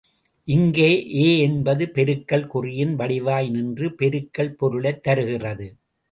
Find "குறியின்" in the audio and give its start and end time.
2.47-2.95